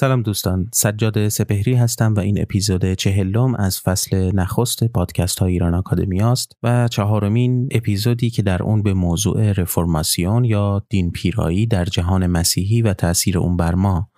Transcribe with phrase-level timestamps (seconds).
[0.00, 5.74] سلام دوستان سجاد سپهری هستم و این اپیزود چهلم از فصل نخست پادکست های ایران
[5.74, 11.84] آکادمی است و چهارمین اپیزودی که در اون به موضوع رفرماسیون یا دین پیرایی در
[11.84, 14.08] جهان مسیحی و تاثیر اون بر ما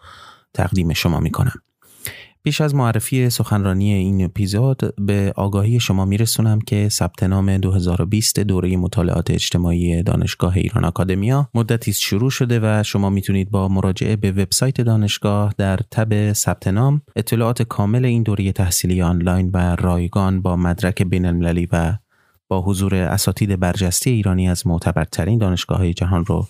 [0.54, 1.62] تقدیم شما می کنم.
[2.44, 8.76] پیش از معرفی سخنرانی این اپیزود به آگاهی شما میرسونم که ثبت نام 2020 دوره
[8.76, 14.80] مطالعات اجتماعی دانشگاه ایران آکادمیا مدتی شروع شده و شما می‌تونید با مراجعه به وبسایت
[14.80, 21.02] دانشگاه در تب ثبت نام اطلاعات کامل این دوره تحصیلی آنلاین و رایگان با مدرک
[21.02, 21.96] بین المللی و
[22.48, 26.46] با حضور اساتید برجسته ایرانی از معتبرترین دانشگاه های جهان رو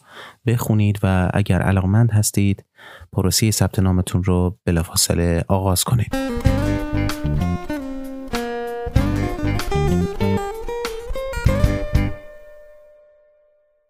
[0.47, 2.65] بخونید و اگر علاقمند هستید
[3.13, 6.17] پروسه ثبت نامتون رو بلافاصله آغاز کنید.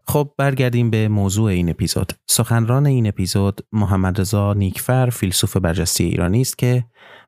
[0.08, 2.12] خب برگردیم به موضوع این اپیزود.
[2.28, 6.84] سخنران این اپیزود محمد رضا نیکفر فیلسوف برجسته ایرانی است که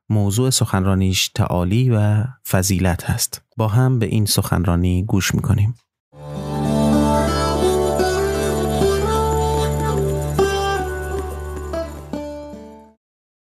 [0.09, 3.41] موضوع سخنرانیش تعالی و فضیلت هست.
[3.57, 5.75] با هم به این سخنرانی گوش می‌کنیم.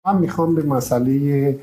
[0.05, 1.59] من می‌خوام به مسئله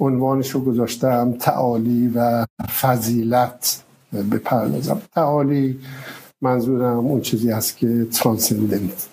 [0.00, 2.46] عنوانش رو گذاشتم تعالی و
[2.80, 3.82] فضیلت
[4.32, 5.80] بپردازم تعالی
[6.42, 9.06] منظورم اون چیزی هست که ترانسندنت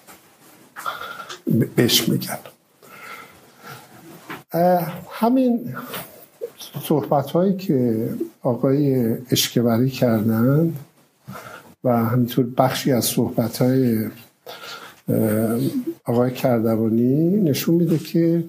[1.76, 2.38] بهش میگن.
[5.12, 5.76] همین
[6.84, 8.10] صحبت هایی که
[8.42, 10.74] آقای اشکبری کردن
[11.84, 14.10] و همینطور بخشی از صحبت های
[16.06, 18.44] آقای کردوانی نشون میده که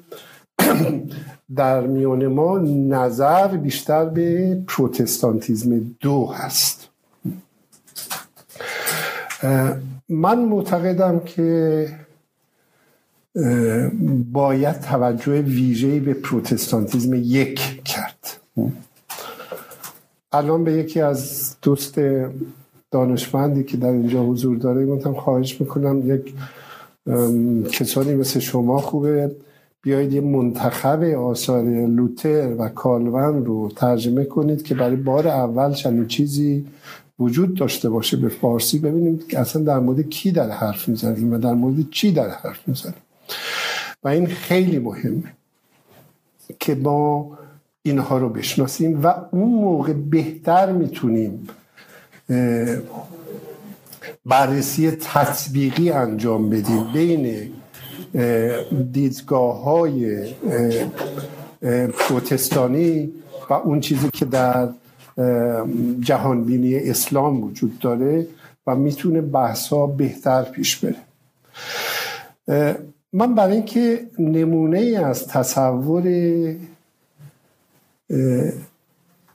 [1.57, 6.89] در میان ما نظر بیشتر به پروتستانتیزم دو هست.
[10.09, 11.89] من معتقدم که
[14.33, 18.41] باید توجه ویژه‌ای به پروتستانتیزم یک کرد.
[20.33, 22.01] الان به یکی از دوست
[22.91, 26.35] دانشمندی که در اینجا حضور داره گفتم خواهش می‌کنم یک
[27.73, 29.37] کسانی مثل شما خوبه.
[29.83, 36.07] بیایید یه منتخب آثار لوتر و کالون رو ترجمه کنید که برای بار اول چنین
[36.07, 36.67] چیزی
[37.19, 38.79] وجود داشته باشه به فارسی.
[38.79, 42.69] ببینیم که اصلا در مورد کی در حرف می‌زنیم و در مورد چی در حرف
[42.69, 43.03] می‌زنیم.
[44.05, 45.33] و این خیلی مهمه
[46.61, 47.31] که ما
[47.83, 51.49] اینها رو بشناسیم و اون موقع بهتر می‌تونیم
[54.27, 56.93] بررسی تطبیقی انجام بدیم.
[56.93, 57.51] بین
[58.93, 60.25] دیدگاه های
[61.99, 63.13] پروتستانی
[63.51, 64.69] و اون چیزی که در
[66.01, 68.27] جهانبینی اسلام وجود داره
[68.67, 70.97] و می‌تونه بحث ها بهتر پیش بره.
[73.13, 76.03] من برای اینکه نمونه از تصور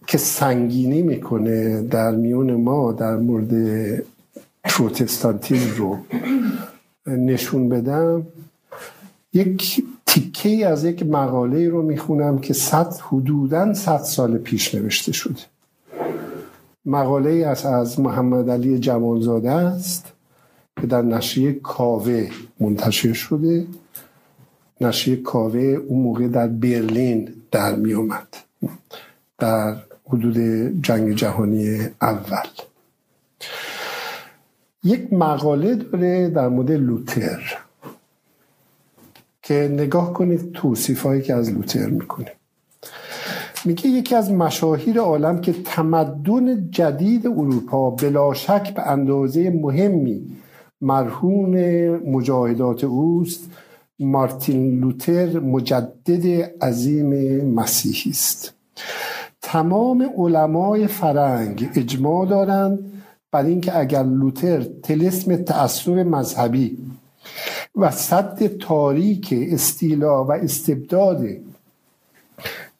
[0.07, 3.53] که سنگینی می‌کنه در میون ما در مورد
[4.63, 5.97] پروتستانتیزم رو
[7.07, 8.27] نشون بدم.
[9.33, 15.41] یک تیکه از یک مقاله رو می‌خونم که صد حدودا صد سال پیش نوشته شده.
[16.85, 20.05] مقاله از از محمد علی جوانزاده است
[20.81, 23.67] که در نشریه کاوه منتشر شده.
[24.81, 28.27] نشریه کاوه اون موقع در برلین در می اومد
[29.37, 29.75] در
[30.07, 30.37] حدود
[30.81, 32.47] جنگ جهانی اول.
[34.83, 37.57] یک مقاله داره در مورد لوتر
[39.41, 42.31] که نگاه کنید توصیف هایی که از لوتر می‌کنه.
[43.65, 50.21] میگه یکی از مشاهیر عالم که تمدن جدید اروپا بلا شک به اندازه مهمی
[50.81, 51.55] مرهون
[51.89, 53.49] مجاهدات اوست
[53.99, 56.25] مارتین لوتر مجدد
[56.61, 58.53] عظیم مسیحی است.
[59.41, 62.98] تمام علمای فرنگ اجماع دارند
[63.31, 66.77] بر اینکه اگر لوتر تلسم تعصب مذهبی
[67.75, 71.25] و صد تاریک استیلا و استبداد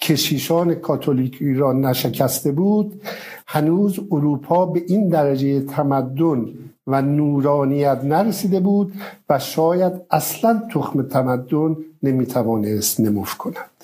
[0.02, 3.02] کشیشان کاتولیکی را نشکسته بود
[3.48, 6.46] هنوز اروپا به این درجه تمدن
[6.88, 8.94] و نورانیت نرسیده بود
[9.30, 13.79] و شاید اصلا تخم تمدن نمی‌توانست نموف کند.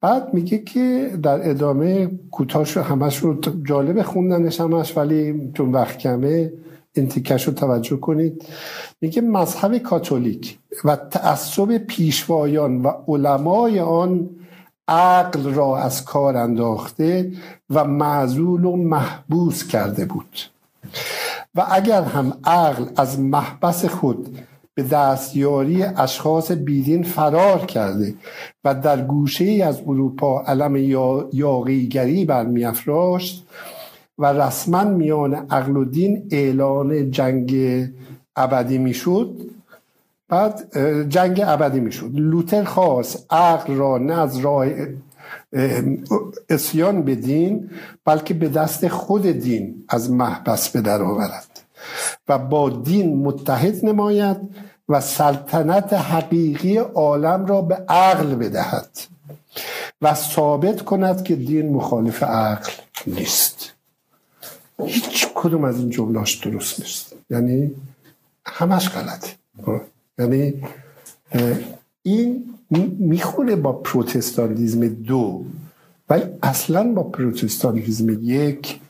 [0.00, 6.52] بعد میگه که در ادامه کوتاش همش رو جالب خوندنش همش ولی چون وقت کمه
[6.94, 8.44] انتکش رو توجه کنید.
[9.00, 14.30] میگه مذهب کاتولیک و تعصب پیشوایان و علمای آن
[14.88, 17.32] عقل را از کار انداخته
[17.70, 20.38] و معزول و محبوس کرده بود.
[21.54, 24.38] و اگر هم عقل از محبس خود
[24.74, 28.14] به دستیاری اشخاص بیدین فرار کرده
[28.64, 30.76] و در گوشه ای از اروپا علم
[31.32, 33.46] یاقیگری برمیافراشت
[34.18, 37.54] و رسما میان عقل و دین اعلان جنگ
[38.36, 39.36] ابدی می‌شد.
[40.28, 40.78] بعد
[41.08, 42.10] جنگ ابدی می‌شد.
[42.14, 44.66] لوتر خواست عقل را نه از راه
[46.48, 47.70] اسیان به دین
[48.04, 51.49] بلکه به دست خود دین از محبس به در آورد.
[52.28, 54.36] و با دین متحد نماید
[54.88, 58.98] و سلطنت حقیقی عالم را به عقل بدهد
[60.02, 62.72] و ثابت کند که دین مخالف عقل
[63.06, 63.72] نیست.
[64.84, 67.12] هیچ کدوم از این جملاش درست نیست.
[67.30, 67.74] یعنی
[68.46, 69.28] همش غلطه.
[70.18, 70.62] یعنی
[72.02, 72.54] این
[72.98, 75.44] می‌خوره با پروتستانتیزم دو
[76.08, 78.80] ولی اصلا با پروتستانتیزم یک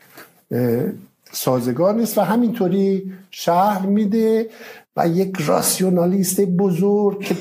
[1.32, 4.49] سازگار نیست و همینطوری شهر میده
[4.97, 7.37] و یک راسیونالیست بزرگ که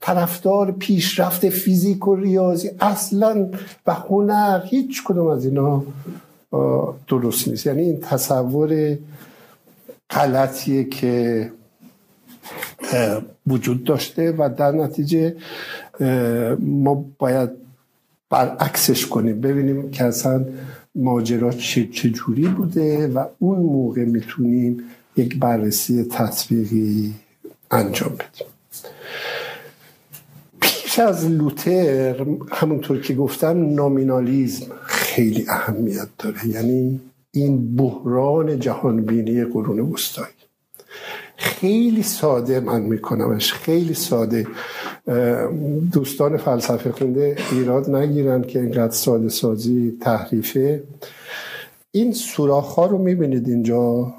[0.00, 3.48] طرفدار پیشرفت فیزیک و ریاضی اصلا
[3.86, 5.84] و هنر هیچ کدوم از اینا
[7.08, 7.66] درست نیست.
[7.66, 8.98] یعنی این تصور
[10.10, 11.50] غلطیه که
[13.46, 15.36] وجود داشته و در نتیجه
[16.60, 17.50] ما باید
[18.30, 19.40] برعکسش کنیم.
[19.40, 20.44] ببینیم که اصلا
[20.94, 24.82] ماجرا چه جوری بوده و اون موقع می‌تونیم
[25.16, 27.14] یک بررسی تطبیقی
[27.70, 28.48] انجام بدیم.
[30.60, 36.46] پیش از لوتر همونطور که گفتم نامینالیزم خیلی اهمیت داره.
[36.46, 37.00] یعنی
[37.30, 40.34] این بحران جهانبینی قرون وسطایی.
[41.36, 44.46] خیلی ساده من میکنمش خیلی ساده.
[45.92, 50.82] دوستان فلسفه خونده ایراد نگیرن که اینقدر ساده سازی تحریفه.
[51.90, 54.14] این سوراخ ها رو می‌بینید اینجا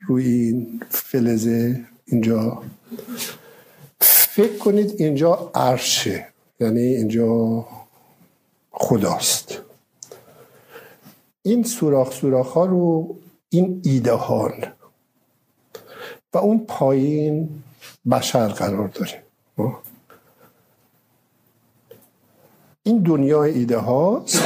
[0.00, 2.62] روی این فلزه اینجا.
[4.00, 6.26] فکر کنید اینجا عرشه
[6.60, 7.66] یعنی اینجا
[8.70, 9.58] خداست.
[11.42, 13.16] این سوراخ سوراخ ها رو
[13.50, 14.52] این ایدهان
[16.34, 17.48] و اون پایین
[18.10, 19.22] بشر قرار داره.
[22.82, 24.42] این دنیای ایده هاست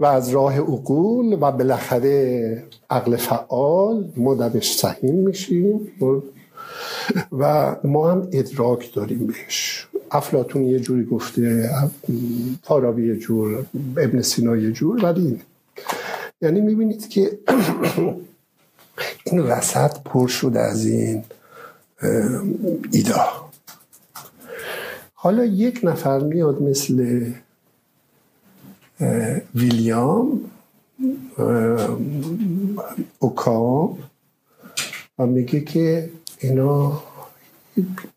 [0.00, 5.80] و از راه عقول و بالاخره عقل فعال ما درش سهیم میشیم.
[7.32, 9.88] و ما هم ادراک داریم بهش.
[10.10, 11.70] افلاتون یه جوری گفته
[12.62, 13.66] فارابی یه جور
[13.96, 15.40] ابن سینا یه جور ولی
[16.40, 17.38] یعنی می‌بینید که
[19.24, 21.24] این وسط پر شده از این
[22.92, 23.14] ایده
[25.14, 27.26] حالا یک نفر میاد مثل
[29.54, 30.40] ویلیام
[33.18, 33.98] اوکام
[35.18, 37.02] و میگه که اینا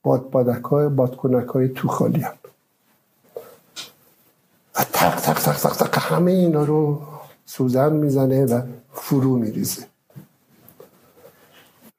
[0.03, 2.33] باد بادک های بادکنک های تو خالی هم.
[4.75, 7.01] و تق تق تق تق تق همه اینا رو
[7.45, 8.61] سوزن می‌زنه و
[8.93, 9.83] فرو میریزه.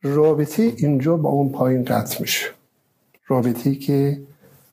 [0.02, 2.46] رابطه اینجا با اون پایین قطع میشه.
[3.26, 4.22] رابطه که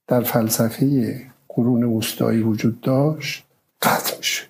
[0.08, 3.47] در فلسفه قرون وسطایی وجود داشت.
[3.82, 4.44] قطع میشه.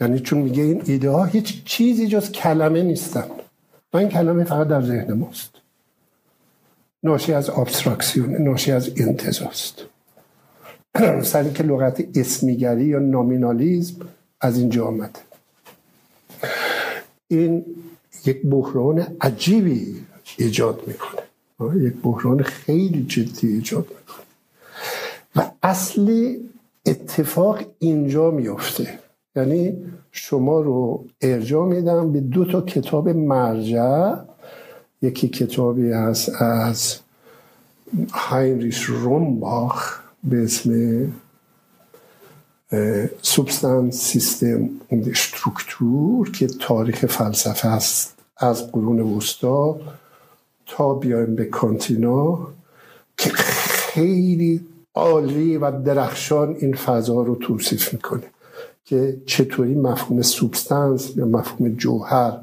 [0.00, 3.26] یعنی چون میگه این ایده ها هیچ چیزی جز کلمه نیستن.
[3.92, 5.50] و این کلمه فقط در ذهن ماست.
[7.02, 9.84] ناشی از ابستراکسیون ناشی از انتظاست
[11.32, 14.08] سری که لغت اسمیگری یا نامینالیزم
[14.40, 15.20] از اینجا آمده.
[17.28, 17.64] این
[18.24, 20.04] یک بحران عجیبی
[20.36, 21.22] ایجاد می‌کنه.
[21.86, 24.24] یک بحران خیلی جدی ایجاد می‌کنه.
[25.36, 26.50] و اصلی
[26.86, 28.98] اتفاق اینجا میفته.
[29.36, 29.76] یعنی
[30.12, 34.14] شما رو ارجاع میدم به دو تا کتاب مرجع.
[35.02, 36.96] یکی کتابی هست از
[38.12, 40.72] هاینریش رومباخ به اسم
[43.22, 49.80] سوبستانس سیستم اند اشترکتور که تاریخ فلسفه است از قرون وسطا
[50.66, 52.38] تا بیایم به کانتینا
[53.16, 58.22] که خیلی عالی و درخشان این فضا رو توصیف می‌کنه
[58.84, 62.38] که چطوری مفهوم سوبستانس یا مفهوم جوهر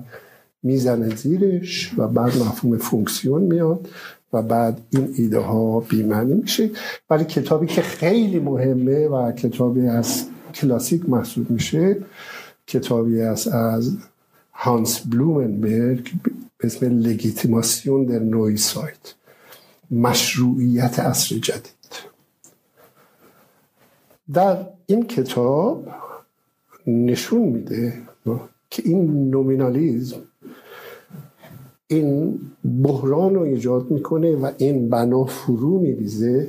[0.63, 3.87] می‌زنه زیرش و بعد مفهوم فونکسیون میاد
[4.33, 6.69] و بعد این ایده ها بیمعنی میشه.
[7.09, 11.97] ولی کتابی که خیلی مهمه و کتابی از کلاسیک محسوب میشه
[12.67, 13.97] کتابی است از
[14.53, 16.11] هانس بلومنبرگ
[16.57, 19.13] به اسم لگیتیماسیون در نوی سایت.
[19.91, 21.80] مشروعیت عصر جدید.
[24.33, 25.87] در این کتاب
[26.87, 27.93] نشون میده
[28.69, 30.21] که این نومینالیزم
[31.87, 32.39] این
[32.83, 36.47] بحران رو ایجاد می‌کنه و این بنا فرو میریزه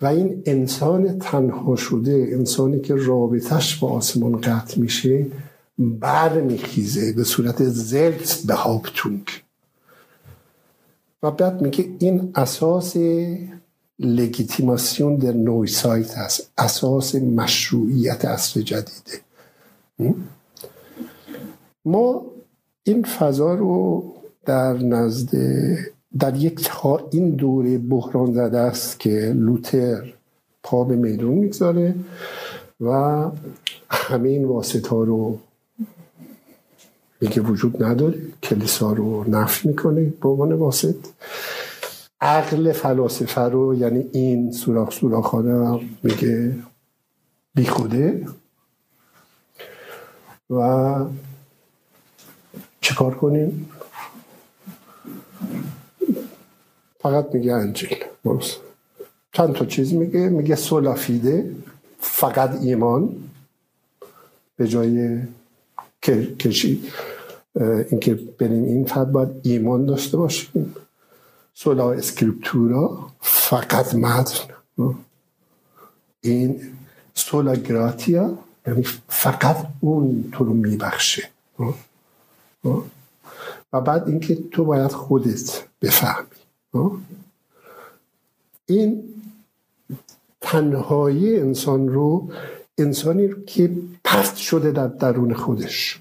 [0.00, 5.26] و این انسان تنها شده انسانی که رابطش با آسمان قطع میشه
[5.78, 9.22] بر میخیزه به صورت زلت به هاپتونگ.
[11.22, 12.96] و بعد میگه این اساس
[14.04, 19.20] لگیتیماسیون در نوی سایت هست اساس مشروعیت اصر جدیده
[21.84, 22.24] ما
[22.84, 24.04] این فضا رو
[24.44, 25.30] در نزد
[26.18, 26.70] در یک
[27.10, 30.12] این دوره بحران زده است که لوتر
[30.62, 31.94] پا به میدون می‌گذاره
[32.80, 32.90] و
[33.90, 35.38] همه این واسط ها رو
[37.20, 40.96] میگه وجود نداره کلیسا رو نفی می‌کنه به عنوان واسط
[42.22, 46.56] عقل فلاسفه رو یعنی این سوراخ سوراخانه میگه
[47.54, 48.26] بیخوده
[50.50, 51.06] و
[52.80, 53.68] چیکار کنیم؟
[57.00, 57.96] فقط میگه انجیل.
[59.32, 61.54] چند تا چیز میگه؟ میگه سولافیده
[61.98, 63.16] فقط ایمان
[64.56, 65.18] به جای
[66.38, 66.82] کشی
[67.90, 70.74] اینکه بریم این فقط باید ایمان داشته باشیم.
[71.62, 74.48] سولا اسکریپتورا فقط متن.
[76.20, 76.60] این
[77.14, 81.28] سولا گراتیا یعنی فقط اون تو رو میبخشه.
[83.72, 86.26] و بعد اینکه تو باید خودت بفهمی.
[88.66, 89.04] این
[90.40, 92.32] تنهایی انسان رو
[92.78, 93.72] انسانی رو که
[94.04, 96.00] پرت شده در درون خودش.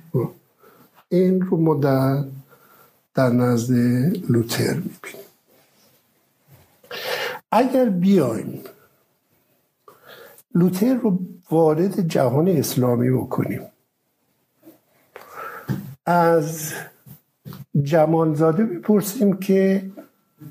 [1.10, 2.24] این رو ما در,
[3.16, 3.74] در نزد
[4.30, 5.31] لوتر می‌بینیم.
[7.52, 8.64] اگر بیایم
[10.56, 11.20] لوتر رو
[11.52, 13.62] وارد جهان اسلامی بکنیم.
[16.06, 16.74] از
[17.84, 19.92] جمالزاده بپرسیم که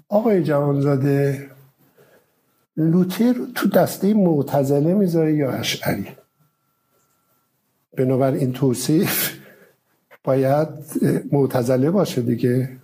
[0.09, 1.51] آقای جوانزاده
[2.77, 6.09] لوتر تو دسته معتزله می‌ذاره یا اشعری؟
[7.97, 9.39] بنابراین توصیف
[10.25, 10.69] باید
[11.33, 12.77] معتزله باشه دیگه.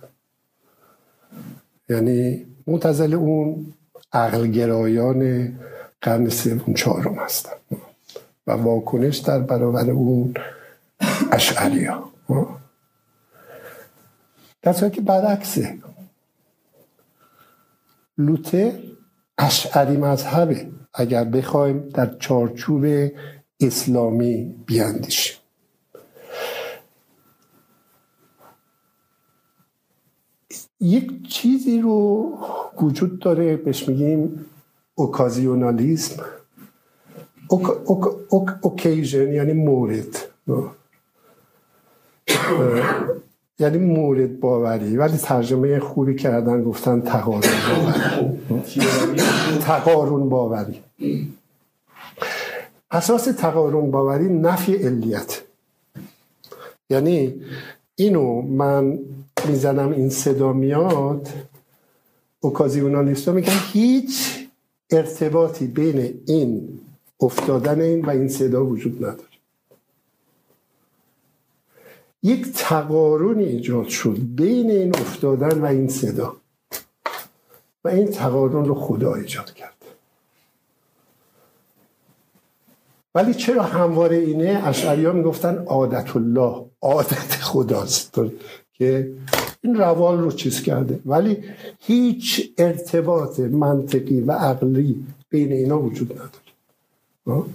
[1.89, 3.73] یعنی معتزله اون
[4.13, 5.51] عقلگرایان
[6.01, 7.55] قرن سوم چهارم هستن.
[8.47, 10.33] و واکنش در برابر اون
[11.31, 12.11] اشعری ها
[14.61, 15.77] در که برعکسه
[18.17, 18.83] لوته
[19.37, 22.85] اشعری مذهبه اگر بخوایم در چارچوب
[23.59, 25.37] اسلامی بیاندیشیم.
[30.79, 32.37] یک چیزی رو
[32.83, 34.45] وجود داره بهش میگیم
[34.95, 36.23] اوکازیونالیزم
[38.61, 40.17] اوکیژن یعنی مورد.
[43.59, 44.97] یعنی مورد باوری.
[44.97, 47.41] ولی ترجمه خوبی کردن گفتن تقارن
[48.49, 48.81] باوری.
[49.61, 50.83] تقارن باوری.
[52.91, 55.41] اساس تقارن باوری نفی علیت.
[56.89, 57.41] یعنی
[57.95, 58.99] اینو من
[59.47, 61.27] می‌زنم این صدا میاد.
[62.39, 64.47] اوکازیونالیستا میگن هیچ
[64.89, 66.79] ارتباطی بین این
[67.19, 69.27] افتادن این و این صدا وجود نداره.
[72.23, 76.35] یک تقارنی ایجاد شد بین این افتادن و این صدا
[77.83, 79.73] و این تقارن رو خدا ایجاد کرد.
[83.15, 88.15] ولی چرا همواره اینه؟ اشعری ها می‌گفتن عادت الله عادت خداست.
[88.77, 89.11] که
[89.61, 90.99] این روال رو چیز کرده.
[91.05, 91.43] ولی
[91.79, 97.45] هیچ ارتباط منطقی و عقلی بین اینا وجود نداره.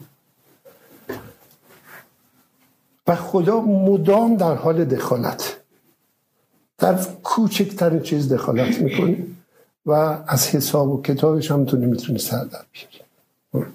[3.06, 5.56] و خدا مدام در حال دخالت.
[6.78, 9.16] در کوچکترین چیز دخالت می‌کنه
[9.86, 9.92] و
[10.26, 13.66] از حساب و کتابش هم تو نمی‌تونی سر در بیاری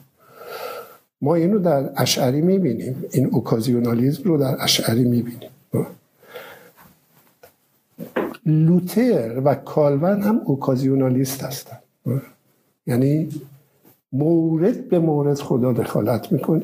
[1.22, 3.06] ما اینو در اشعری می‌بینیم.
[3.12, 5.50] این اوکازیونالیزم رو در اشعری می‌بینیم.
[8.48, 11.78] لوتر و کالون هم اوکازیونالیست هستن.
[12.88, 13.30] یعنی
[14.12, 16.62] مورد به مورد خدا دخالت می‌کنه.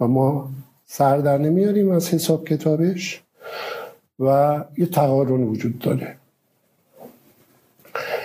[0.00, 0.50] و ما
[0.86, 3.22] سر در نمیاریم از حساب کتابش
[4.18, 6.16] و یه تقارن وجود داره.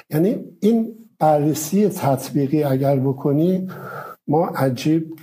[0.10, 3.70] یعنی این بررسی تطبیقی اگر بکنی
[4.28, 5.20] ما عجیب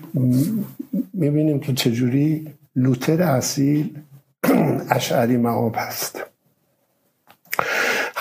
[1.13, 3.97] می‌بینیم که چجوری لوتر اصیل
[4.91, 6.32] اشعری معاب هست.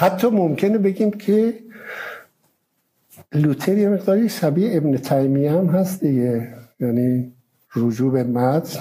[0.02, 1.54] حتی ممکنه بگیم که
[3.34, 6.48] لوتر یه مقداری شبیه ابن تیمیه هم هست دیگه.
[6.80, 7.32] یعنی
[7.76, 8.80] رجوع به متن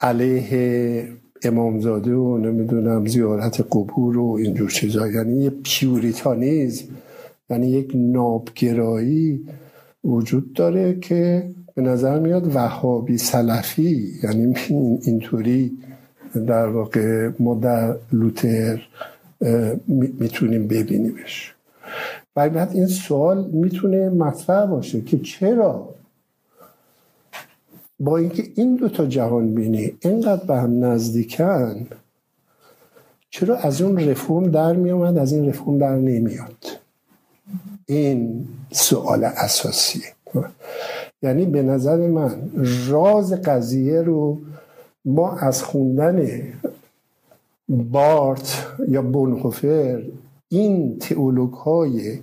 [0.00, 1.08] علیه
[1.42, 5.08] امامزاده و نمی‌دونم زیارت قبور و اینجور چیزا.
[5.08, 6.84] یعنی یه پیوریتانیزم
[7.50, 9.46] یعنی یک نابگرایی
[10.04, 14.12] وجود داره که به نظر میاد وهابی سلفی.
[14.22, 14.54] یعنی
[15.02, 15.78] اینطوری
[16.46, 18.86] در واقع ما در لوتر
[19.86, 21.54] می‌تونیم ببینیمش.
[22.34, 25.94] بعد این سوال می‌تونه مطرح باشه که چرا
[28.00, 31.86] با اینکه این دوتا جهان بینی اینقدر به هم نزدیکن
[33.30, 36.64] چرا از اون رفرم در میامد از این رفرم در نمیاد
[37.86, 40.02] این سوال اساسیه
[41.22, 42.50] یعنی به نظر من
[42.88, 44.38] راز قضیه رو
[45.04, 46.42] ما از خوندن
[47.70, 50.02] بارت یا بونخوفر
[50.48, 52.18] این تئولوگ های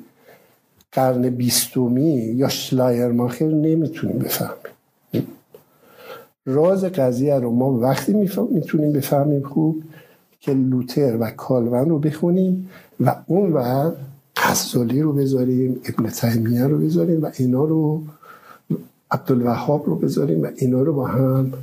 [0.91, 5.27] قرن بیستمی یا شلایرماخر نمی‌تونیم بفهمیم
[6.45, 8.13] راز قضیه رو ما وقتی
[8.51, 9.83] می‌تونیم بفهمیم خوب
[10.39, 13.91] که لوتر و کالون رو بخونیم و اون و
[14.35, 18.03] غزالی رو بذاریم ابن تیمیه رو بذاریم و اینا رو
[19.11, 21.53] عبدالوهاب رو بذاریم و اینا رو با هم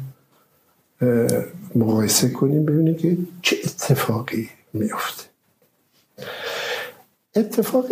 [1.75, 5.25] مقایسه کنیم ببینیم که چه اتفاقی میفته
[7.37, 7.89] اتفاق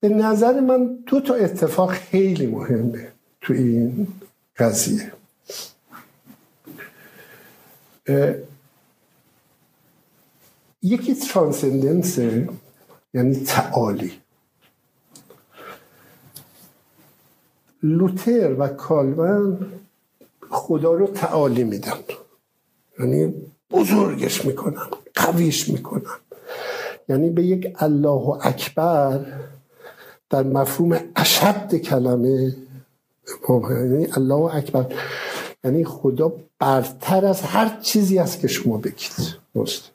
[0.00, 4.08] به نظر من دو تا اتفاق خیلی مهمه تو این
[4.58, 5.12] قضیه.
[10.82, 12.18] یکی ترانسندنس
[13.14, 14.12] یعنی تعالی.
[17.82, 19.66] لوتر و کالون
[20.50, 21.98] خدا رو تعالی میدن.
[22.98, 23.34] یعنی
[23.70, 26.02] بزرگش می‌کنن قویش می‌کنن.
[27.08, 29.26] یعنی به یک الله اکبر
[30.30, 32.56] در مفهوم اشد کلمه
[33.70, 34.86] یعنی الله اکبر.
[35.64, 39.36] یعنی خدا برتر از هر چیزی است که شما بگید.
[39.54, 39.90] مست.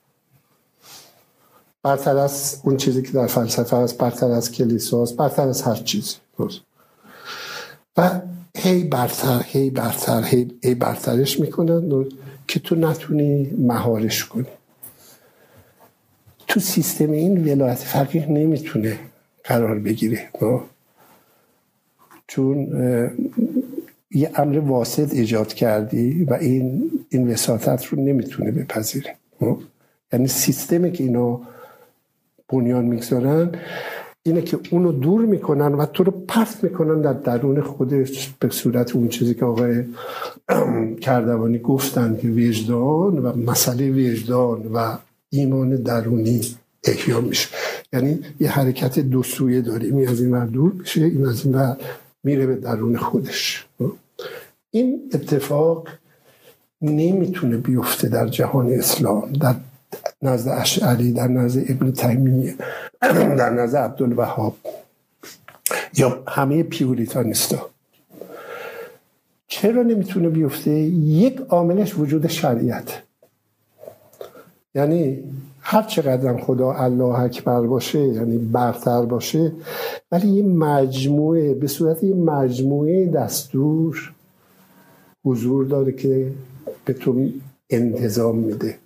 [1.83, 5.75] برتر از اون چیزی که در فلسفه است برتر از کلیسا است برتر از هر
[5.75, 6.15] چیزی
[7.97, 8.21] و
[8.57, 12.05] هی برتر هی برتر هی, هی برترش می‌کنن.
[12.47, 14.45] که تو نتونی مهارش کنی.
[16.47, 18.99] تو سیستم این ولایت فقیه نمی‌تونه
[19.43, 20.29] قرار بگیره
[22.27, 22.67] چون
[24.11, 29.15] یه امر واسط ایجاد کردی و این این وساطت رو نمی‌تونه بپذیره
[30.13, 31.41] یعنی سیستمی که اینا
[32.49, 33.51] بنیان می‌گذارن
[34.25, 38.95] اینه که اونو دور می‌کنن و تو رو پرت می‌کنن در درون خودش به صورت
[38.95, 39.83] اون چیزی که آقای
[41.01, 44.97] کردوانی گفتن که وجدان و مسئله وجدان و
[45.29, 46.41] ایمان درونی
[46.83, 47.49] احیا میشه.
[47.93, 49.97] یعنی یه حرکت دو سویه داریم.
[49.97, 51.77] این از این ور دور میشه این از این ور
[52.23, 53.67] میره به درون خودش.
[54.71, 55.87] این اتفاق
[56.81, 59.55] نمی‌تونه بیفته در جهان اسلام در
[60.21, 62.55] نزد اشعری در نزد ابن تیمیه
[63.37, 64.55] در نزد عبدالوهاب.
[65.97, 67.69] یا همه پیوریتانیستا
[69.47, 73.01] چرا نمی‌تونه بیفته؟ یک عاملش وجود شریعت.
[74.75, 75.23] یعنی
[75.61, 79.51] هر چقدر خدا الله اکبر باشه یعنی برتر باشه
[80.11, 84.13] ولی یه مجموعه به صورت یه مجموعه دستور
[85.25, 86.31] حضور داره که
[86.85, 87.29] به تو
[87.69, 88.77] انتظام میده.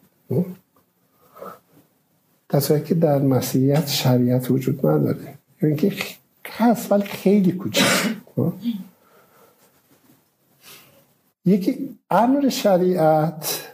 [2.49, 5.37] در که در مسیحیت شریعت وجود نداره.
[5.61, 5.93] یعنی که
[6.45, 7.85] هست ولی خیلی کوچیک.
[11.45, 13.67] یکی امر شریعت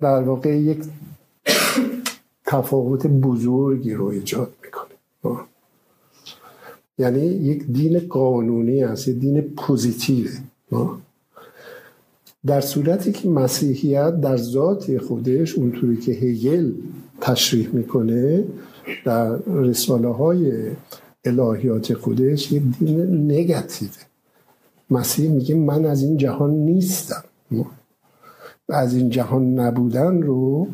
[0.00, 0.78] در واقع یک
[2.46, 5.40] تفاوت بزرگی رو ایجاد می‌کنه.
[6.98, 10.30] یعنی یک دین قانونی است یک دین پوزیتیوه.
[12.46, 16.72] در صورتی که مسیحیت در ذات خودش اونطوری که هگل
[17.26, 18.44] تشریح می‌کنه
[19.04, 20.70] در رساله های
[21.24, 23.92] الهیات خودش یک دین نگاتیوه.
[24.90, 27.24] مسیح میگه من از این جهان نیستم.
[28.68, 30.66] و از این جهان نبودن رو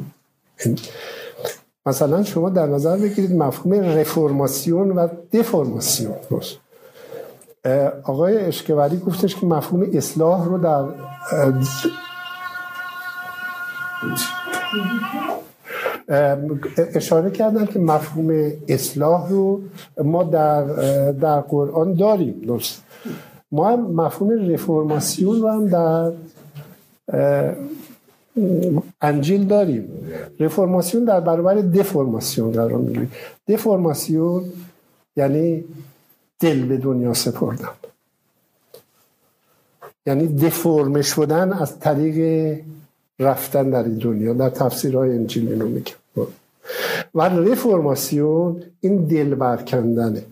[1.86, 6.14] مثلا شما در نظر بگیرید مفهوم رفرماسیون و دفرماسیون
[8.02, 10.84] آقای اشکوری گفتش که مفهوم اصلاح رو در
[16.94, 19.60] اشاره کردن که مفهوم اصلاح رو
[20.04, 20.64] ما در
[21.12, 22.82] در قرآن داریم درست.
[23.52, 26.12] ما هم مفهوم رفرماسیون رو هم در
[29.00, 29.88] انجیل داریم.
[30.40, 33.08] رفرماسیون در برابر دفرماسیون قرار می‌گیره.
[33.48, 34.44] دفرماسیون
[35.16, 35.64] یعنی
[36.40, 37.68] دل به دنیا سپردن.
[40.06, 42.58] یعنی دفرم شدن از طریق
[43.18, 44.32] رفتن در این دنیا.
[44.32, 46.01] در تفسیرهای انجیل اینو میگم.
[47.14, 50.22] و رفرماسیون این دل برکندنه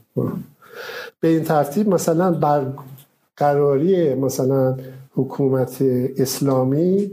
[1.20, 4.76] به این ترتیب مثلا برقراری مثلا
[5.14, 5.82] حکومت
[6.18, 7.10] اسلامی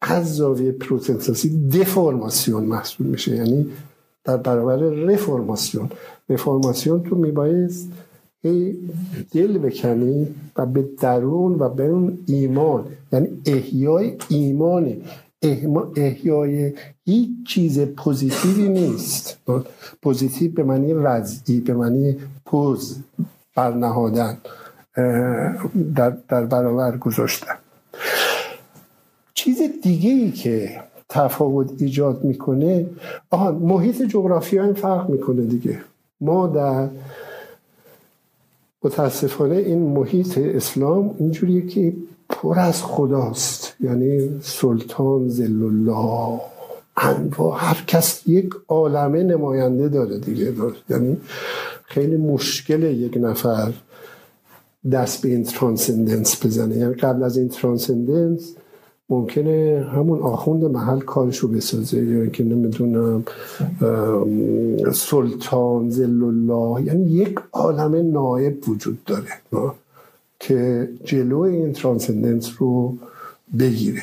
[0.00, 3.36] از زاویه پروتستانتی دفرماسیون محسوب میشه.
[3.36, 3.70] یعنی
[4.24, 5.90] در برابر رفرماسیون
[6.28, 7.88] رفرماسیون تو میبایست
[9.32, 14.96] دل بکنی و به درون و به اون ایمان یعنی احیای ایمانه
[15.96, 16.72] احیای
[17.04, 19.38] هیچ چیز positive ی نیست.
[20.02, 22.98] positive به معنی وضعی به معنی pose
[23.54, 24.38] برنهادن
[25.96, 27.54] در, در برابر گذاشتن.
[29.34, 32.86] چیز دیگه ای که تفاوت ایجاد می‌کنه
[33.30, 35.80] آها محیط جغرافیایی فرق می‌کنه دیگه.
[36.20, 36.88] ما در
[38.82, 41.92] متاسفانه این محیط اسلام اینجوریه که
[42.28, 43.74] پر از خداست.
[43.80, 46.40] یعنی سلطان زل الله
[46.96, 50.50] انواع هر کس یک عالمه نماینده داره دیگه.
[50.50, 50.74] داره.
[50.90, 51.16] یعنی
[51.84, 53.72] خیلی مشکل یک نفر
[54.92, 56.76] دست به این ترانسندنس بزنه.
[56.76, 58.54] یعنی قبل از این ترانسندنس
[59.08, 62.04] ممکنه همون آخوند محل کارشو بسازه.
[62.04, 63.24] یا اینکه نمی‌دونم
[64.92, 69.72] سلطان زل الله یعنی یک عالم نایب وجود داره.
[70.48, 72.98] که جلو این ترانسندنس رو
[73.58, 74.02] بگیره.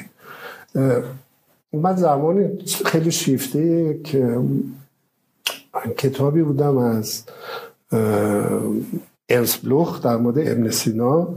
[1.73, 2.49] من زمان
[2.86, 4.38] خیلی شیفته که
[5.97, 7.23] کتابی بودم از
[9.30, 11.27] ارس بلوخ در مورد ابن سینا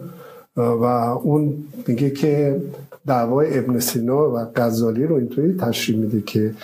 [0.56, 0.84] و
[1.22, 2.62] اون میگه که
[3.06, 6.54] دعوای ابن سینا و غزالی رو اینطوری تشریح میده که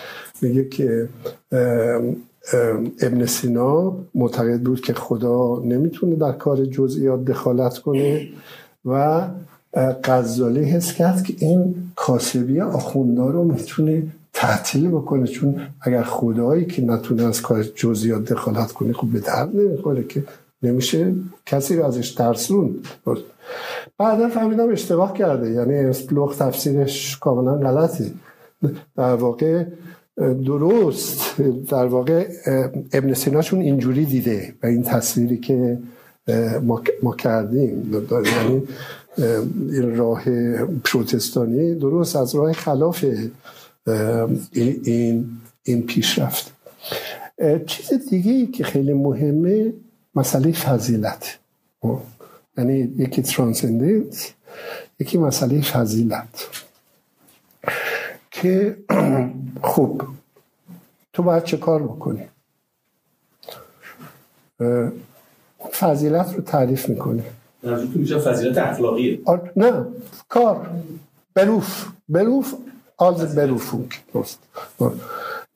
[0.42, 1.08] میگه که
[3.02, 8.28] ابن سینا معتقد بود که خدا نمی‌تونه در کار جزئیات دخالت کنه
[8.84, 9.22] و
[10.04, 15.26] غزالی حس کرد که این کاسبی آخونده رو می‌تونه تعطیل بکنه.
[15.26, 20.24] چون اگر خدایی که نتونه از کار جزئیات دخالت کنه خب به درد نمی‌خوره که
[20.62, 21.14] نمیشه
[21.46, 22.74] کسی رو ازش ترسون
[23.98, 25.50] بعدا فهمیدم اشتباه کرده.
[25.50, 28.14] یعنی اسپلوخ تفسیرش کاملا غلطی
[28.96, 29.64] در واقع
[30.20, 31.40] درست.
[31.68, 32.28] در واقع
[32.92, 35.78] ابن سیناشون اینجوری دیده و این تصویری که
[36.62, 37.92] ما, ما کردیم.
[38.10, 38.62] یعنی
[39.72, 40.24] این راه
[40.84, 43.04] پروتستانی درست از راه خلاف
[44.52, 45.26] این
[45.62, 46.52] این پیشرفت.
[47.66, 49.72] چیز دیگه ای که خیلی مهمه
[50.14, 51.38] مسئله فضیلت.
[52.58, 54.30] یعنی یکی ترانسندنس
[55.00, 56.48] یکی مسئله فضیلت.
[58.42, 58.76] که
[59.62, 60.02] خوب.
[61.12, 62.22] تو باید چه کار بکنی؟
[65.72, 67.24] فضیلت رو تعریف می‌کنه.
[67.94, 69.18] میشه فضیلت اخلاقیه.
[69.56, 69.86] نه
[70.28, 70.70] کار.
[71.34, 72.54] بروف بروف
[72.96, 74.02] آز بروفونک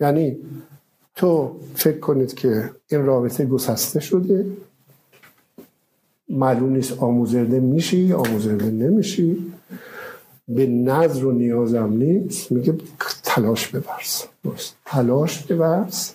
[0.00, 0.36] یعنی
[1.16, 4.46] تو فکر کنید که این رابطه گسسته شده.
[6.28, 9.53] معلوم نیست آموزرده میشی آموزرده نمیشی.
[10.48, 12.74] به نظر و نیازم نیست میگه
[13.22, 14.24] تلاش ببرس
[14.86, 16.14] تلاش ببرس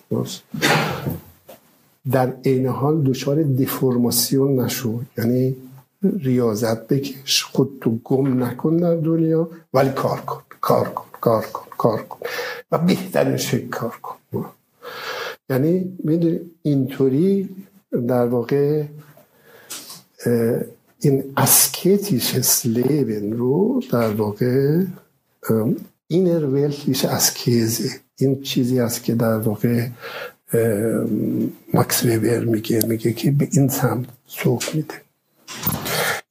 [2.10, 5.00] در عین حال دچار دفرماسیون نشو.
[5.18, 5.56] یعنی
[6.02, 11.66] ریاضت بکش خود تو گم نکن در دنیا ولی کار کن کار کن کار کن
[11.78, 12.18] کار کن.
[12.72, 14.16] و بهترین شکل کار کن.
[15.50, 17.48] یعنی می‌دونی اینطوری
[18.08, 18.84] در واقع
[21.00, 22.34] این اسکیتیش
[22.64, 24.84] لeben رو در واقع
[26.08, 29.86] اینر ولتیش اسکیزه این چیزی است که در واقع
[31.74, 34.94] ماکس ویبر میگه میگه که به این سمت سوق میده.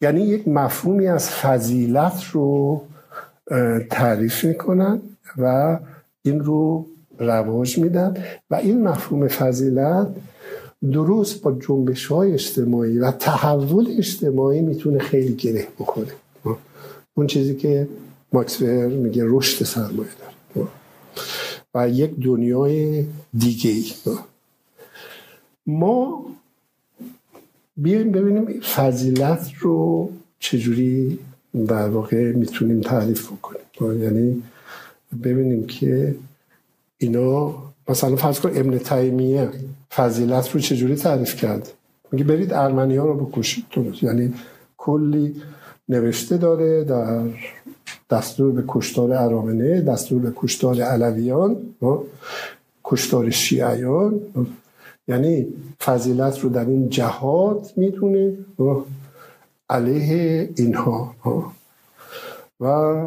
[0.02, 2.82] یعنی یک مفهومی از فضیلت رو
[3.90, 5.02] تعریف می‌کنن
[5.38, 5.78] و
[6.22, 6.86] این رو
[7.20, 8.18] رواج میدن.
[8.50, 10.08] و این مفهوم فضیلت
[10.92, 16.12] درست با جنبش های اجتماعی و تحول اجتماعی می‌تونه خیلی گره بکنه
[17.14, 17.88] اون چیزی که
[18.34, 20.68] ماکسور میگه رشد سرمایه داره.
[21.74, 23.06] و یک دنیای
[23.38, 23.92] دیگه ای
[25.68, 26.26] ما
[27.78, 31.20] بیایم ببینیم فضیلت رو چجوری
[31.68, 34.04] در واقع می‌تونیم تعریف بکنیم.
[34.04, 34.44] یعنی
[35.24, 36.16] ببینیم که
[36.98, 37.56] اینا
[37.90, 39.50] مثلا فرض کن ابن تیمیه
[39.96, 41.72] فضیلت رو چجوری تعریف کرد؟
[42.12, 43.66] میگه برید ارمنی ها رو بکشید.
[44.02, 44.34] یعنی
[44.78, 45.42] کلی
[45.90, 47.22] نوشته داره در
[48.10, 51.58] دستور به کشتار ارامنه دستور به کشتار علویان
[52.84, 54.22] کشتار شیعیان
[55.08, 55.48] یعنی
[55.82, 58.34] فضیلت رو در این جهاد می‌دونه
[59.70, 61.16] علیه اینها
[62.60, 63.06] و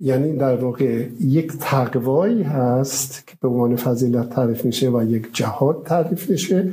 [0.00, 5.82] یعنی در واقع یک تقوایی هست که به عنوان فضیلت تعریف میشه و یک جهاد
[5.86, 6.72] تعریف میشه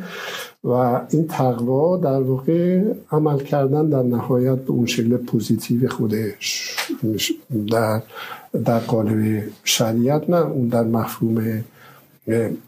[0.63, 6.75] و این تقوا در واقع عمل کردن در نهایت به اون شکل پوزیتیو خودش
[7.71, 8.01] در
[8.65, 11.63] در قالب شریعت نه اون در مفهوم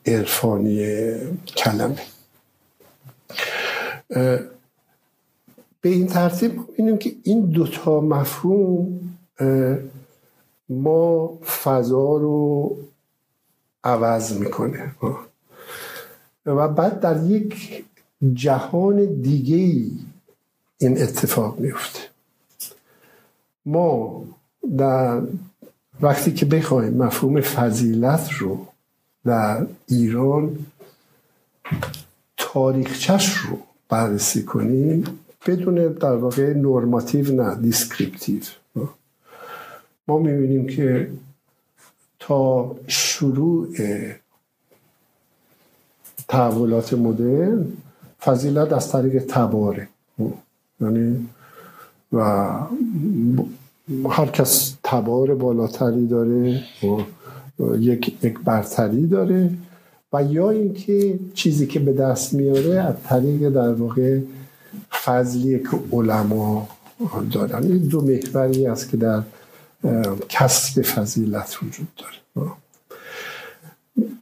[0.05, 0.85] عرفانی
[1.57, 1.95] کلمه.
[5.81, 8.99] به این ترتیب می‌بینیم که این دوتا مفهوم
[10.69, 12.77] ما فضا رو
[13.83, 14.95] عوض می‌کنه.
[16.45, 17.83] و بعد در یک
[18.33, 19.57] جهان دیگه
[20.77, 21.99] این اتفاق میفته
[23.65, 24.23] ما
[24.77, 25.21] در
[26.01, 28.67] وقتی که بخوایم مفهوم فضیلت رو
[29.25, 30.65] در ایران
[32.37, 38.41] تاریخچش رو بررسی کنیم بدون در واقع normative نه descriptive
[40.07, 41.09] ما می‌بینیم که
[42.19, 43.67] تا شروع
[46.27, 47.65] تحولات مدرن
[48.21, 49.87] فضیلت از طریق تباره.
[50.81, 51.27] یعنی
[52.13, 52.21] و
[54.09, 56.63] هر کس تبار بالاتری داره
[57.59, 59.49] و یک یک برتری داره
[60.13, 64.19] و یا اینکه چیزی که به دست میاره از طریق در واقع
[65.03, 66.67] فضلی که علما
[67.31, 67.63] دارن.
[67.63, 69.21] این دو محوری است که در
[70.29, 72.51] کسب فضیلت وجود داره.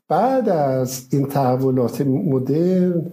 [0.08, 3.06] بعد از این تحولات مدرن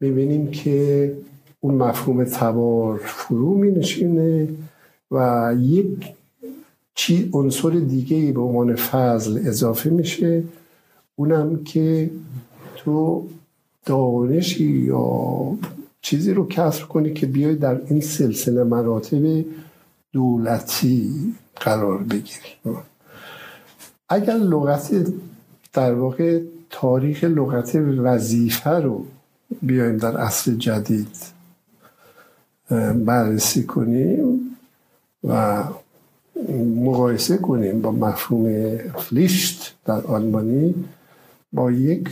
[0.00, 1.12] می‌بینیم که
[1.60, 4.48] اون مفهوم تبار فرو می نشینه
[5.10, 6.06] و یک
[6.94, 10.42] چی عنصر دیگه به عنوان فضل اضافه میشه
[11.16, 12.10] اونم که
[12.76, 13.26] تو
[13.84, 15.58] دانشی یا
[16.02, 19.44] چیزی رو کسر کنی که بیای در این سلسله مراتب
[20.16, 22.52] دولتی قرار بگیری.
[24.08, 25.06] اگر لغت
[25.72, 29.06] در واقع تاریخ لغت وظیفه رو
[29.62, 31.16] بیایم در اصل جدید
[33.04, 34.56] بررسی کنیم
[35.24, 35.62] و
[36.84, 40.74] مقایسه کنیم با مفهوم فلیشت در آلمانی
[41.52, 42.08] با یک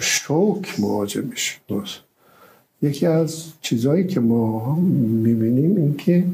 [0.00, 1.58] شوک مواجه میشه
[2.82, 6.24] یکی از چیزهایی که ما می‌بینیم این که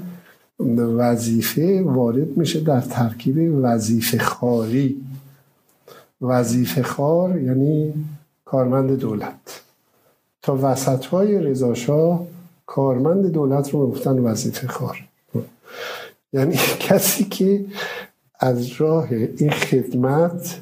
[0.98, 5.00] وظیفه وارد میشه در ترکیب وظیفه خاری.
[6.20, 7.94] وظیفه خار یعنی
[8.44, 9.62] کارمند دولت.
[10.42, 12.26] تا وسط های رضاشاه
[12.66, 15.08] کارمند دولت رو گفتن وظیفه خار.
[16.32, 16.56] یعنی
[16.88, 17.64] کسی که
[18.40, 20.60] از راه این خدمت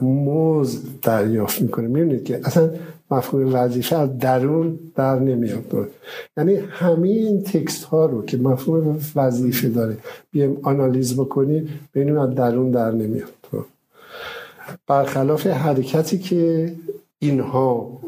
[0.00, 1.88] موز دریافت می‌کنه.
[1.88, 2.70] می‌بینید که اصلا
[3.10, 5.88] مفهوم وظیفه از درون در نمیاد.
[6.36, 9.96] یعنی همه این تکست ها رو که مفهوم وظیفه داره
[10.30, 13.32] بیایم آنالیز بکنیم ببینیم از درون در نمیاد.
[14.86, 16.72] برخلاف حرکتی که
[17.18, 18.00] اینها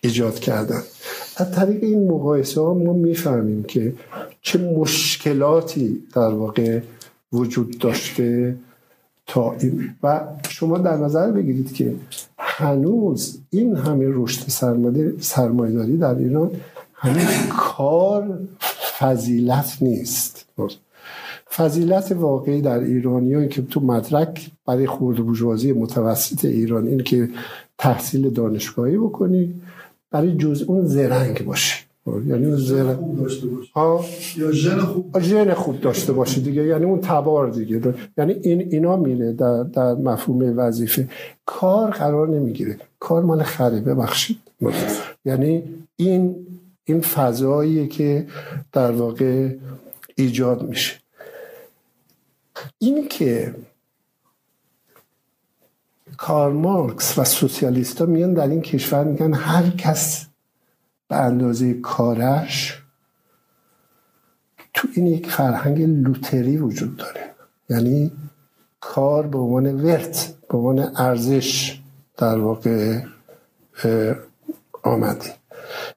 [0.00, 0.82] ایجاد کردن.
[1.36, 3.92] از طریق این مقایسه ها ما می‌فهمیم که
[4.42, 6.80] چه مشکلاتی در واقع
[7.32, 8.56] وجود داشته
[9.26, 9.94] تا این.
[10.02, 11.94] و شما در نظر بگیرید که
[12.58, 14.48] هنوز این همه رشد
[15.20, 16.50] سرمایه‌داری در ایران
[16.94, 18.38] هنوز کار
[18.98, 20.46] فضیلت نیست.
[21.50, 27.28] فضیلت واقعی در ایرانی که تو مدرک برای خورد بوجوازی متوسط ایران این که
[27.78, 29.54] تحصیل دانشگاهی بکنی
[30.10, 31.85] برای جز اون زرنگ باشه.
[32.06, 34.38] یعنی اون خوب داشته باشه.
[34.38, 36.66] یا ژن خوب ژن خوب داشته باشه دیگه.
[36.66, 37.94] یعنی اون تبار دیگه.
[38.18, 41.08] یعنی این اینا میره در, در مفهوم وظیفه.
[41.46, 42.78] کار قرار نمی‌گیره.
[43.00, 44.38] کار مال خره ببخشید.
[45.24, 45.62] یعنی
[45.96, 46.46] این
[46.84, 48.26] این فضاییه که
[48.72, 49.54] در واقع
[50.14, 50.94] ایجاد میشه.
[52.78, 53.54] این که
[56.16, 60.25] کار مارکس و سوسیالیست ها میان در این کشور میگن هر کس
[61.08, 62.82] به اندازه کارش
[64.74, 67.20] تو این یک فرهنگ لوتری وجود داره.
[67.70, 68.12] یعنی
[68.80, 71.80] کار به عنوان ورت به عنوان ارزش
[72.16, 73.00] در واقع
[74.82, 75.32] آمده.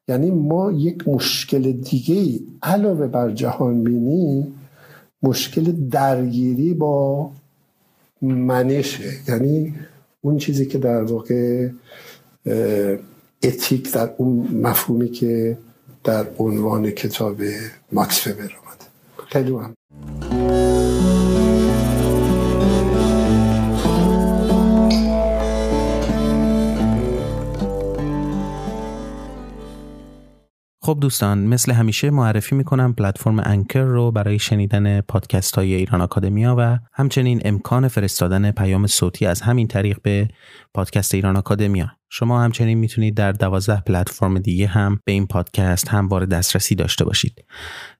[0.07, 4.53] یعنی ما یک مشکل دیگه ای علاوه بر جهان بینی
[5.23, 7.31] مشکل درگیری با
[8.21, 9.13] منشه.
[9.27, 9.75] یعنی
[10.21, 11.69] اون چیزی که در واقع
[13.43, 15.57] اتیک در اون مفهومی که
[16.03, 17.37] در عنوان کتاب
[17.91, 18.85] ماکس فبر آمده.
[19.27, 19.73] خیلی مهم
[30.89, 36.55] خب دوستان مثل همیشه معرفی می‌کنم پلتفرم انکر رو برای شنیدن پادکست های ایران آکادمیا
[36.59, 40.27] و همچنین امکان فرستادن پیام صوتی از همین طریق به
[40.73, 41.98] پادکست ایران آکادمیا.
[42.09, 47.45] شما همچنین می‌تونید در دوازده پلتفرم دیگه هم به این پادکست همواره دسترسی داشته باشید.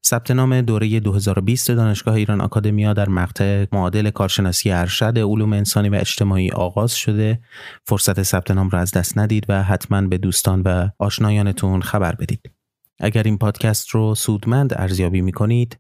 [0.06, 5.96] ثبت نام دوره 2020 دانشگاه ایران آکادمیا در مقطع معادل کارشناسی ارشد علوم انسانی و
[5.96, 7.40] اجتماعی آغاز شده.
[7.84, 12.52] فرصت ثبت نام را از دست ندید و حتما به دوستان و آشنایانتون خبر بدید.
[13.00, 15.78] اگر این پادکست رو سودمند ارزیابی می کنید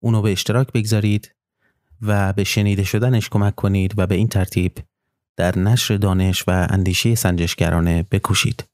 [0.00, 1.34] اونو به اشتراک بگذارید
[2.02, 4.72] و به شنیده شدنش کمک کنید و به این ترتیب
[5.40, 8.64] در نشر دانش و اندیشه سنجشگرانه بکوشید.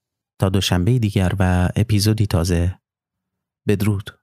[0.40, 2.78] تا دوشنبه دیگر و اپیزودی تازه.
[3.68, 4.18] بدرود.